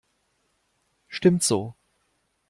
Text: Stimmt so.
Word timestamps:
Stimmt 1.09 1.43
so. 1.43 1.75